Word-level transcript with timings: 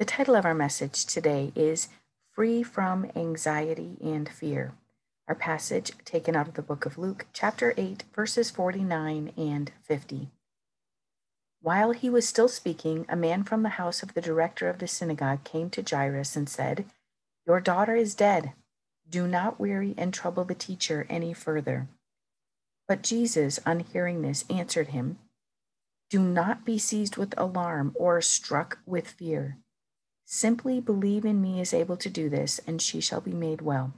The 0.00 0.06
title 0.06 0.34
of 0.34 0.46
our 0.46 0.54
message 0.54 1.04
today 1.04 1.52
is 1.54 1.88
Free 2.32 2.62
from 2.62 3.10
Anxiety 3.14 3.98
and 4.00 4.30
Fear. 4.30 4.72
Our 5.28 5.34
passage 5.34 5.92
taken 6.06 6.34
out 6.34 6.48
of 6.48 6.54
the 6.54 6.62
book 6.62 6.86
of 6.86 6.96
Luke, 6.96 7.26
chapter 7.34 7.74
8, 7.76 8.04
verses 8.14 8.50
49 8.50 9.34
and 9.36 9.70
50. 9.82 10.30
While 11.60 11.90
he 11.90 12.08
was 12.08 12.26
still 12.26 12.48
speaking, 12.48 13.04
a 13.10 13.14
man 13.14 13.44
from 13.44 13.62
the 13.62 13.76
house 13.76 14.02
of 14.02 14.14
the 14.14 14.22
director 14.22 14.70
of 14.70 14.78
the 14.78 14.88
synagogue 14.88 15.44
came 15.44 15.68
to 15.68 15.82
Jairus 15.82 16.34
and 16.34 16.48
said, 16.48 16.86
Your 17.46 17.60
daughter 17.60 17.94
is 17.94 18.14
dead. 18.14 18.54
Do 19.06 19.26
not 19.26 19.60
weary 19.60 19.94
and 19.98 20.14
trouble 20.14 20.44
the 20.44 20.54
teacher 20.54 21.06
any 21.10 21.34
further. 21.34 21.88
But 22.88 23.02
Jesus, 23.02 23.60
on 23.66 23.80
hearing 23.80 24.22
this, 24.22 24.46
answered 24.48 24.88
him, 24.88 25.18
Do 26.08 26.20
not 26.20 26.64
be 26.64 26.78
seized 26.78 27.18
with 27.18 27.34
alarm 27.36 27.94
or 27.96 28.22
struck 28.22 28.78
with 28.86 29.06
fear. 29.06 29.58
Simply 30.32 30.80
believe 30.80 31.24
in 31.24 31.42
me 31.42 31.60
is 31.60 31.74
able 31.74 31.96
to 31.96 32.08
do 32.08 32.28
this, 32.28 32.60
and 32.64 32.80
she 32.80 33.00
shall 33.00 33.20
be 33.20 33.32
made 33.32 33.62
well. 33.62 33.92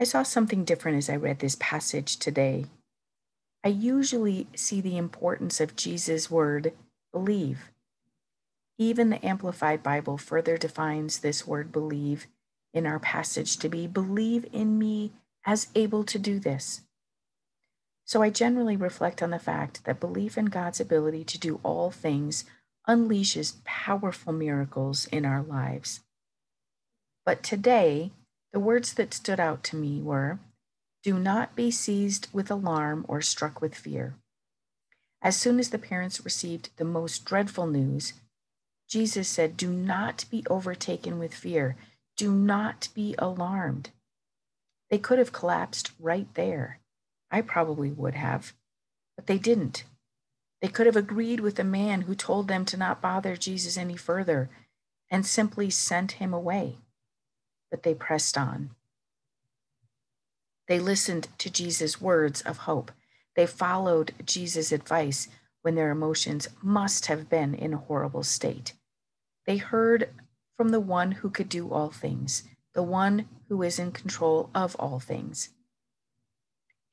I 0.00 0.02
saw 0.02 0.24
something 0.24 0.64
different 0.64 0.98
as 0.98 1.08
I 1.08 1.14
read 1.14 1.38
this 1.38 1.56
passage 1.60 2.16
today. 2.16 2.66
I 3.62 3.68
usually 3.68 4.48
see 4.56 4.80
the 4.80 4.96
importance 4.96 5.60
of 5.60 5.76
Jesus' 5.76 6.32
word, 6.32 6.72
believe. 7.12 7.70
Even 8.76 9.10
the 9.10 9.24
Amplified 9.24 9.84
Bible 9.84 10.18
further 10.18 10.56
defines 10.56 11.20
this 11.20 11.46
word 11.46 11.70
believe 11.70 12.26
in 12.72 12.88
our 12.88 12.98
passage 12.98 13.56
to 13.58 13.68
be 13.68 13.86
believe 13.86 14.46
in 14.52 14.80
me 14.80 15.12
as 15.46 15.68
able 15.76 16.02
to 16.02 16.18
do 16.18 16.40
this. 16.40 16.80
So 18.04 18.20
I 18.20 18.30
generally 18.30 18.76
reflect 18.76 19.22
on 19.22 19.30
the 19.30 19.38
fact 19.38 19.84
that 19.84 20.00
belief 20.00 20.36
in 20.36 20.46
God's 20.46 20.80
ability 20.80 21.22
to 21.22 21.38
do 21.38 21.60
all 21.62 21.92
things 21.92 22.44
unleashes 22.88 23.64
powerful 23.64 24.32
miracles 24.32 25.06
in 25.06 25.24
our 25.24 25.42
lives. 25.42 26.00
But 27.24 27.42
today, 27.42 28.12
the 28.52 28.60
words 28.60 28.94
that 28.94 29.14
stood 29.14 29.40
out 29.40 29.64
to 29.64 29.76
me 29.76 30.00
were 30.00 30.38
do 31.02 31.18
not 31.18 31.54
be 31.54 31.70
seized 31.70 32.28
with 32.32 32.50
alarm 32.50 33.04
or 33.08 33.20
struck 33.20 33.60
with 33.60 33.74
fear. 33.74 34.14
As 35.20 35.36
soon 35.36 35.58
as 35.58 35.70
the 35.70 35.78
parents 35.78 36.24
received 36.24 36.70
the 36.76 36.84
most 36.84 37.24
dreadful 37.24 37.66
news, 37.66 38.14
Jesus 38.88 39.28
said, 39.28 39.56
Do 39.56 39.70
not 39.70 40.24
be 40.30 40.44
overtaken 40.48 41.18
with 41.18 41.34
fear. 41.34 41.76
Do 42.16 42.30
not 42.32 42.88
be 42.94 43.14
alarmed. 43.18 43.90
They 44.90 44.98
could 44.98 45.18
have 45.18 45.32
collapsed 45.32 45.90
right 45.98 46.32
there. 46.34 46.80
I 47.30 47.40
probably 47.40 47.90
would 47.90 48.14
have, 48.14 48.52
but 49.16 49.26
they 49.26 49.38
didn't. 49.38 49.84
They 50.60 50.68
could 50.68 50.86
have 50.86 50.96
agreed 50.96 51.40
with 51.40 51.56
the 51.56 51.64
man 51.64 52.02
who 52.02 52.14
told 52.14 52.48
them 52.48 52.64
to 52.66 52.76
not 52.76 53.02
bother 53.02 53.36
Jesus 53.36 53.76
any 53.76 53.96
further 53.96 54.48
and 55.10 55.26
simply 55.26 55.70
sent 55.70 56.12
him 56.12 56.32
away. 56.32 56.76
But 57.70 57.82
they 57.82 57.94
pressed 57.94 58.38
on. 58.38 58.70
They 60.66 60.78
listened 60.78 61.28
to 61.38 61.50
Jesus' 61.50 62.00
words 62.00 62.40
of 62.40 62.58
hope. 62.58 62.90
They 63.36 63.46
followed 63.46 64.14
Jesus' 64.24 64.72
advice 64.72 65.28
when 65.62 65.74
their 65.74 65.90
emotions 65.90 66.48
must 66.62 67.06
have 67.06 67.28
been 67.28 67.54
in 67.54 67.74
a 67.74 67.78
horrible 67.78 68.22
state. 68.22 68.72
They 69.46 69.58
heard 69.58 70.10
from 70.56 70.70
the 70.70 70.80
one 70.80 71.12
who 71.12 71.30
could 71.30 71.48
do 71.48 71.70
all 71.70 71.90
things, 71.90 72.44
the 72.74 72.82
one 72.82 73.28
who 73.48 73.62
is 73.62 73.78
in 73.78 73.92
control 73.92 74.50
of 74.54 74.76
all 74.76 75.00
things. 75.00 75.50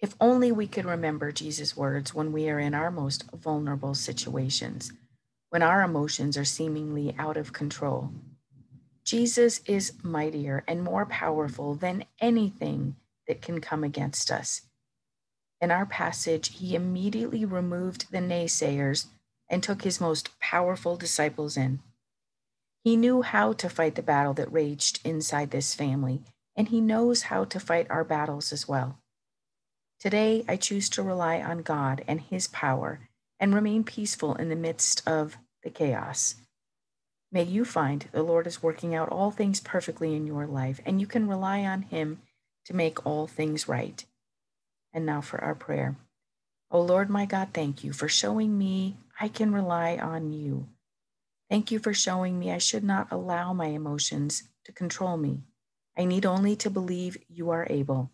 If 0.02 0.16
only 0.20 0.52
we 0.52 0.66
could 0.66 0.86
remember 0.86 1.32
Jesus' 1.32 1.78
words 1.78 2.14
when 2.14 2.32
we 2.32 2.50
are 2.50 2.60
in 2.60 2.74
our 2.74 2.90
most 2.90 3.30
vulnerable 3.32 3.94
situations, 3.94 4.92
when 5.52 5.62
our 5.62 5.84
emotions 5.84 6.38
are 6.38 6.46
seemingly 6.46 7.16
out 7.20 7.38
of 7.38 7.54
control. 7.54 8.12
Jesus 9.04 9.62
is 9.68 9.94
mightier 10.02 10.64
and 10.68 10.84
more 10.84 11.06
powerful 11.06 11.76
than 11.76 12.06
anything 12.20 12.96
that 13.28 13.44
can 13.44 13.62
come 13.62 13.84
against 13.84 14.32
us. 14.32 14.62
In 15.60 15.70
our 15.70 15.86
passage, 15.86 16.58
he 16.58 16.74
immediately 16.74 17.46
removed 17.46 18.12
the 18.12 18.18
naysayers 18.18 19.06
and 19.48 19.62
took 19.62 19.84
his 19.84 20.02
most 20.02 20.40
powerful 20.40 20.96
disciples 20.96 21.56
in. 21.56 21.80
He 22.84 22.96
knew 22.96 23.22
how 23.22 23.54
to 23.54 23.70
fight 23.70 23.94
the 23.94 24.02
battle 24.02 24.34
that 24.34 24.52
raged 24.52 25.00
inside 25.06 25.52
this 25.52 25.76
family, 25.76 26.22
and 26.56 26.70
he 26.70 26.82
knows 26.82 27.24
how 27.24 27.44
to 27.46 27.60
fight 27.60 27.86
our 27.92 28.04
battles 28.04 28.52
as 28.52 28.68
well. 28.68 28.98
Today, 30.02 30.44
I 30.48 30.56
choose 30.56 30.90
to 30.90 31.04
rely 31.04 31.40
on 31.42 31.62
God 31.62 32.04
and 32.08 32.20
His 32.20 32.48
power 32.48 33.08
and 33.40 33.54
remain 33.54 33.84
peaceful 33.84 34.34
in 34.34 34.50
the 34.50 34.56
midst 34.56 35.08
of 35.08 35.38
the 35.64 35.70
chaos. 35.70 36.38
May 37.32 37.44
you 37.44 37.64
find 37.64 38.08
the 38.12 38.24
Lord 38.24 38.48
is 38.48 38.64
working 38.64 38.96
out 38.96 39.10
all 39.10 39.30
things 39.30 39.60
perfectly 39.60 40.16
in 40.16 40.26
your 40.26 40.48
life, 40.48 40.82
and 40.88 41.00
you 41.00 41.06
can 41.06 41.28
rely 41.28 41.66
on 41.66 41.84
Him 41.84 42.20
to 42.66 42.76
make 42.76 43.06
all 43.06 43.28
things 43.28 43.68
right. 43.68 44.04
And 44.92 45.06
now 45.06 45.22
for 45.22 45.40
our 45.44 45.54
prayer. 45.54 45.96
O 46.72 46.80
oh 46.80 46.82
Lord 46.82 47.12
my 47.12 47.28
God, 47.28 47.50
thank 47.54 47.84
you 47.84 47.94
for 47.94 48.10
showing 48.10 48.58
me 48.58 48.98
I 49.20 49.28
can 49.28 49.54
rely 49.54 49.98
on 49.98 50.34
you. 50.34 50.68
Thank 51.48 51.70
you 51.70 51.78
for 51.78 51.94
showing 51.94 52.40
me 52.40 52.52
I 52.52 52.58
should 52.58 52.84
not 52.84 53.12
allow 53.12 53.54
my 53.54 53.68
emotions 53.68 54.50
to 54.66 54.72
control 54.72 55.16
me. 55.16 55.44
I 55.96 56.06
need 56.06 56.26
only 56.26 56.56
to 56.56 56.72
believe 56.72 57.18
you 57.30 57.52
are 57.52 57.68
able. 57.70 58.10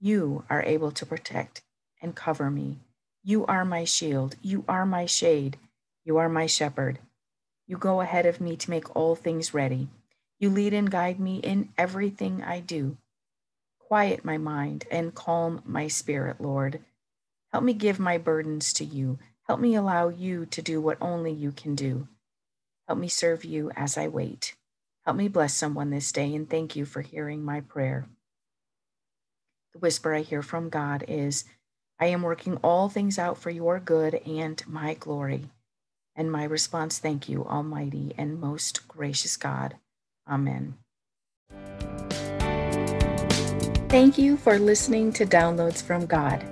You 0.00 0.44
are 0.50 0.62
able 0.62 0.92
to 0.92 1.06
protect 1.06 1.62
and 2.02 2.14
cover 2.14 2.50
me. 2.50 2.78
You 3.22 3.46
are 3.46 3.64
my 3.64 3.84
shield. 3.84 4.36
You 4.42 4.64
are 4.68 4.84
my 4.84 5.06
shade. 5.06 5.58
You 6.04 6.18
are 6.18 6.28
my 6.28 6.46
shepherd. 6.46 6.98
You 7.66 7.76
go 7.78 8.00
ahead 8.00 8.26
of 8.26 8.40
me 8.40 8.56
to 8.56 8.70
make 8.70 8.94
all 8.94 9.16
things 9.16 9.54
ready. 9.54 9.88
You 10.38 10.50
lead 10.50 10.74
and 10.74 10.90
guide 10.90 11.18
me 11.18 11.38
in 11.38 11.70
everything 11.78 12.42
I 12.42 12.60
do. 12.60 12.98
Quiet 13.78 14.24
my 14.24 14.36
mind 14.36 14.84
and 14.90 15.14
calm 15.14 15.62
my 15.64 15.88
spirit, 15.88 16.40
Lord. 16.40 16.80
Help 17.52 17.64
me 17.64 17.72
give 17.72 17.98
my 17.98 18.18
burdens 18.18 18.72
to 18.74 18.84
you. 18.84 19.18
Help 19.48 19.60
me 19.60 19.74
allow 19.74 20.08
you 20.08 20.44
to 20.46 20.60
do 20.60 20.80
what 20.80 20.98
only 21.00 21.32
you 21.32 21.52
can 21.52 21.74
do. 21.74 22.06
Help 22.86 22.98
me 22.98 23.08
serve 23.08 23.44
you 23.44 23.70
as 23.74 23.96
I 23.96 24.08
wait. 24.08 24.54
Help 25.04 25.16
me 25.16 25.28
bless 25.28 25.54
someone 25.54 25.90
this 25.90 26.12
day 26.12 26.34
and 26.34 26.50
thank 26.50 26.76
you 26.76 26.84
for 26.84 27.00
hearing 27.00 27.44
my 27.44 27.60
prayer. 27.60 28.06
The 29.76 29.80
whisper 29.80 30.14
I 30.14 30.22
hear 30.22 30.40
from 30.40 30.70
God 30.70 31.04
is, 31.06 31.44
I 32.00 32.06
am 32.06 32.22
working 32.22 32.56
all 32.64 32.88
things 32.88 33.18
out 33.18 33.36
for 33.36 33.50
your 33.50 33.78
good 33.78 34.14
and 34.14 34.62
my 34.66 34.94
glory. 34.94 35.50
And 36.14 36.32
my 36.32 36.44
response, 36.44 36.98
thank 36.98 37.28
you, 37.28 37.44
Almighty 37.44 38.14
and 38.16 38.40
most 38.40 38.88
gracious 38.88 39.36
God. 39.36 39.76
Amen. 40.26 40.78
Thank 43.90 44.16
you 44.16 44.38
for 44.38 44.58
listening 44.58 45.12
to 45.12 45.26
Downloads 45.26 45.82
from 45.82 46.06
God. 46.06 46.42